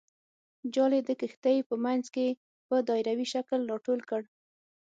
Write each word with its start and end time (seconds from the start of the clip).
جال 0.73 0.91
یې 0.97 1.01
د 1.05 1.11
کښتۍ 1.19 1.57
په 1.69 1.75
منځ 1.85 2.05
کې 2.15 2.27
په 2.67 2.75
دایروي 2.87 3.27
شکل 3.33 3.59
راټول 3.71 3.99
کړ. 4.09 4.21